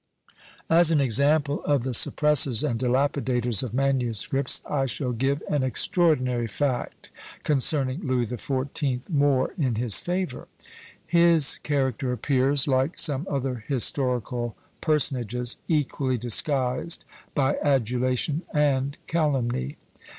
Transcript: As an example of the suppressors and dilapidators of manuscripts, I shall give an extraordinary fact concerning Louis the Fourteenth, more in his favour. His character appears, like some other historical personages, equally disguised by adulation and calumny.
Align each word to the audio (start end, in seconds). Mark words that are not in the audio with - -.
As 0.67 0.89
an 0.91 0.99
example 0.99 1.63
of 1.63 1.83
the 1.83 1.91
suppressors 1.93 2.67
and 2.67 2.79
dilapidators 2.79 3.61
of 3.61 3.71
manuscripts, 3.71 4.59
I 4.67 4.87
shall 4.87 5.11
give 5.11 5.43
an 5.47 5.61
extraordinary 5.61 6.47
fact 6.47 7.11
concerning 7.43 8.01
Louis 8.01 8.25
the 8.25 8.39
Fourteenth, 8.39 9.11
more 9.11 9.53
in 9.59 9.75
his 9.75 9.99
favour. 9.99 10.47
His 11.05 11.59
character 11.59 12.11
appears, 12.11 12.67
like 12.67 12.97
some 12.97 13.27
other 13.29 13.63
historical 13.67 14.55
personages, 14.81 15.59
equally 15.67 16.17
disguised 16.17 17.05
by 17.35 17.57
adulation 17.61 18.41
and 18.51 18.97
calumny. 19.05 19.77